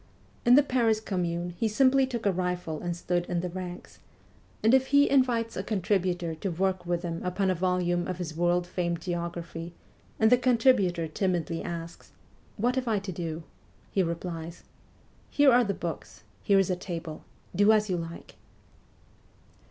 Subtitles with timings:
[0.47, 3.99] In the Paris Commune he simply took a rifle and stood in the ranks;
[4.63, 8.35] and if he invites a contributor to work with him upon a volume of his
[8.35, 9.75] world famed Geography,
[10.19, 12.13] and the contributor timidly asks,'
[12.57, 13.43] What have I to do?'
[13.91, 14.63] he replies:'
[15.29, 17.23] Here are the books, here is a table.
[17.55, 18.37] Do as you like.'